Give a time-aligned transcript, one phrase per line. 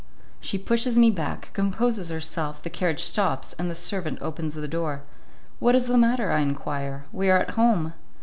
[0.39, 5.03] She pushes me back, composes herself, the carriage stops, and the servant opens the door.
[5.59, 7.05] "What is the matter?" I enquire.
[7.13, 7.93] "We are at home."